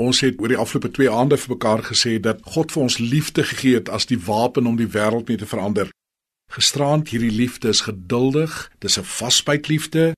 [0.00, 3.44] Ons het oor die afgelope 2 aande vir mekaar gesê dat God vir ons liefde
[3.44, 5.90] gegee het as die wapen om die wêreld mee te verander.
[6.54, 10.12] Gisterand hierdie liefde is geduldig, dis 'n vasbyt liefde.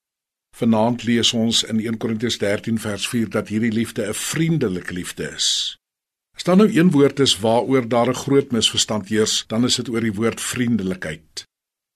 [0.56, 5.32] Vanaand lees ons in 1 Korintiërs 13 vers 4 dat hierdie liefde 'n vriendelike liefde
[5.34, 5.76] is.
[6.36, 9.88] As daar nou een woord is waaroor daar 'n groot misverstand heers, dan is dit
[9.88, 11.44] oor die woord vriendelikheid.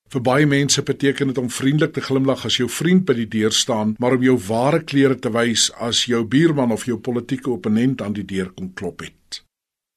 [0.07, 3.53] Vir baie mense beteken dit om vriendelik te glimlag as jou vriend by die deur
[3.53, 8.03] staan, maar om jou ware klere te wys as jou buurman of jou politieke opponent
[8.03, 9.43] aan die deur kom klop het.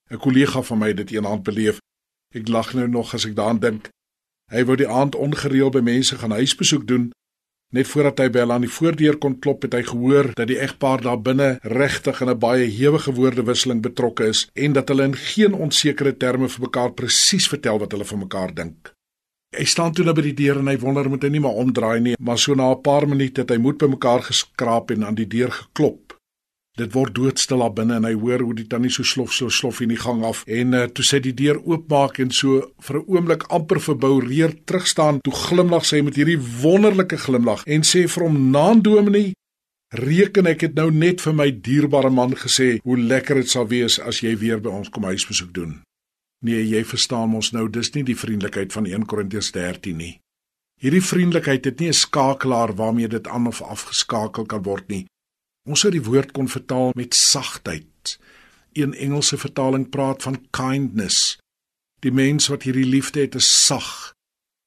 [0.10, 1.78] 'n Kollega van my het dit eendag beleef.
[2.34, 3.90] Ek lag nou nog as ek daaraan dink.
[4.52, 7.12] Hy wou die aand ongereeld by mense gaan huisbesoek doen.
[7.70, 11.02] Net voordat hy bel aan die voordeur kon klop, het hy gehoor dat die egpaar
[11.02, 15.54] daar binne regtig in 'n baie hewige woordewisseling betrokke is en dat hulle in geen
[15.54, 18.94] onsekere terme vir mekaar presies vertel wat hulle van mekaar dink.
[19.50, 22.00] Hy staan toe nou by die deur en hy wonder moet hy nie maar omdraai
[22.06, 25.28] nie, maar so na 'n paar minute het hy moed bymekaar geskraap en aan die
[25.28, 26.14] deur geklop.
[26.78, 29.82] Dit word doodstil daar binne en hy hoor hoe die tannie so slof so slof
[29.82, 33.08] in die gang af en uh, toe sy die deur oopmaak en so vir 'n
[33.08, 38.52] oomblik amper verboureer terugstaan, toe glimlag sy met hierdie wonderlike glimlag en sê vir hom:
[38.52, 39.34] "Naan Dominee,
[39.90, 44.00] reken ek het nou net vir my dierbare man gesê hoe lekker dit sal wees
[44.00, 45.82] as jy weer by ons kom huisbesoek doen."
[46.40, 50.20] Nee, jy verstaan mos nou, dis nie die vriendelikheid van 1 Korintiërs 13 nie.
[50.80, 55.06] Hierdie vriendelikheid het nie 'n skakelaar waarmee dit aan of afgeskakel kan word nie.
[55.68, 58.20] Ons sou die woord kon vertaal met sagtheid.
[58.74, 61.38] Een Engelse vertaling praat van kindness.
[62.00, 64.14] Die mens wat hierdie liefde het, is sag.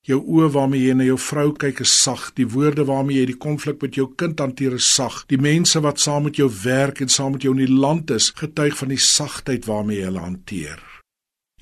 [0.05, 2.33] Jou oë waarmee jy na jou vrou kyk is sag.
[2.35, 5.25] Die woorde waarmee jy die konflik met jou kind hanteer is sag.
[5.27, 8.31] Die mense wat saam met jou werk en saam met jou in die land is,
[8.31, 10.92] getuig van die sagtheid waarmee jy hulle hanteer.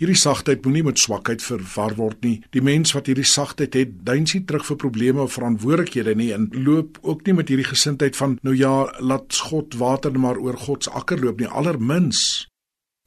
[0.00, 2.38] Hierdie sagtheid moenie met swakheid verwar word nie.
[2.56, 6.46] Die mens wat hierdie sagtheid het, duins nie terug vir probleme of verantwoordelikhede nie en
[6.56, 10.88] loop ook nie met hierdie gesindheid van nou ja, laat God water maar oor God
[10.88, 11.50] se akker loop nie.
[11.52, 12.46] Allermins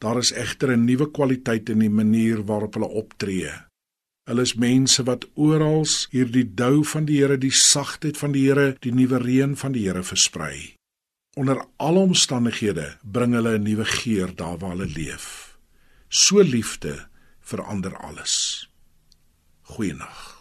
[0.03, 3.49] daar is egter 'n nuwe kwaliteit in die manier waarop hulle optree.
[4.29, 8.75] Hulle is mense wat oral hierdie dou van die Here, die sagtheid van die Here,
[8.79, 10.75] die nuwe reën van die Here versprei.
[11.35, 15.42] Onder alle omstandighede bring hulle 'n nuwe geur daar waar hulle leef.
[16.15, 17.07] So liefde
[17.41, 18.69] verander alles.
[19.63, 20.32] Goeienaand.